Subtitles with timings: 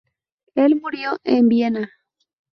[0.55, 1.91] Él murió en Viena.